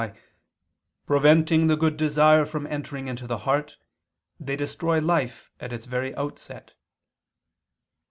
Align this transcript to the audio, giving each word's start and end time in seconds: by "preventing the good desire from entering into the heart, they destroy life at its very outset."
by 0.01 0.17
"preventing 1.05 1.67
the 1.67 1.77
good 1.77 1.95
desire 1.95 2.43
from 2.43 2.65
entering 2.65 3.07
into 3.07 3.27
the 3.27 3.37
heart, 3.37 3.77
they 4.39 4.55
destroy 4.55 4.97
life 4.99 5.51
at 5.59 5.71
its 5.71 5.85
very 5.85 6.15
outset." 6.15 6.73